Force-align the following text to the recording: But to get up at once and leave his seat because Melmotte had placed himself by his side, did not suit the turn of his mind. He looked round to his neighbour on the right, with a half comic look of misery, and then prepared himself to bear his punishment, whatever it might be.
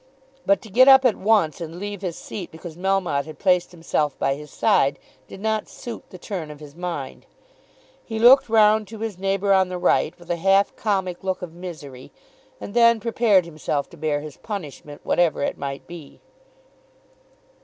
But 0.47 0.63
to 0.63 0.71
get 0.71 0.87
up 0.87 1.05
at 1.05 1.15
once 1.15 1.61
and 1.61 1.77
leave 1.77 2.01
his 2.01 2.15
seat 2.17 2.49
because 2.49 2.75
Melmotte 2.75 3.27
had 3.27 3.37
placed 3.37 3.69
himself 3.71 4.17
by 4.17 4.33
his 4.33 4.49
side, 4.49 4.97
did 5.27 5.39
not 5.39 5.69
suit 5.69 6.09
the 6.09 6.17
turn 6.17 6.49
of 6.49 6.59
his 6.59 6.75
mind. 6.75 7.27
He 8.03 8.17
looked 8.17 8.49
round 8.49 8.87
to 8.87 8.97
his 8.97 9.19
neighbour 9.19 9.53
on 9.53 9.69
the 9.69 9.77
right, 9.77 10.17
with 10.17 10.31
a 10.31 10.37
half 10.37 10.75
comic 10.75 11.23
look 11.23 11.43
of 11.43 11.53
misery, 11.53 12.11
and 12.59 12.73
then 12.73 12.99
prepared 12.99 13.45
himself 13.45 13.91
to 13.91 13.95
bear 13.97 14.21
his 14.21 14.37
punishment, 14.37 15.01
whatever 15.03 15.43
it 15.43 15.55
might 15.55 15.85
be. 15.85 16.19